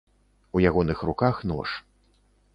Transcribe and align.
У 0.55 0.63
ягоных 0.69 1.03
руках 1.09 1.43
нож. 1.53 1.77